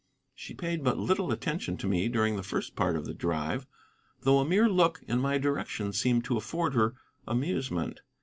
She 0.33 0.55
paid 0.55 0.83
but 0.83 0.97
little 0.97 1.31
attention 1.31 1.77
to 1.77 1.85
me 1.85 2.09
during 2.09 2.35
the 2.35 2.41
first 2.41 2.75
part 2.75 2.95
of 2.95 3.05
the 3.05 3.13
drive, 3.13 3.67
though 4.21 4.39
a 4.39 4.45
mere 4.45 4.67
look 4.67 5.03
in 5.07 5.19
my 5.21 5.37
direction 5.37 5.93
seemed 5.93 6.25
to 6.25 6.37
afford 6.37 6.73
her 6.73 6.95
amusement. 7.27 8.01